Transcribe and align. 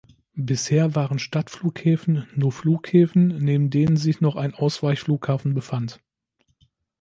Bisher 0.33 0.95
waren 0.95 1.19
Stadtflughäfen 1.19 2.25
nur 2.33 2.51
Flughäfen, 2.51 3.35
neben 3.37 3.69
denen 3.69 3.97
sich 3.97 4.19
noch 4.19 4.35
ein 4.35 4.55
Ausweichflughafen 4.55 5.53
befand. 5.53 6.01